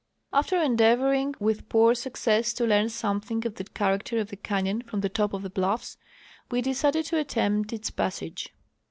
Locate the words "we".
6.49-6.59